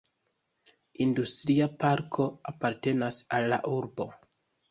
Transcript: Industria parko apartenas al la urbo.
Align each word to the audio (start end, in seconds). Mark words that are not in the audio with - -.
Industria 1.05 1.67
parko 1.83 2.27
apartenas 2.53 3.21
al 3.39 3.47
la 3.53 3.63
urbo. 3.77 4.09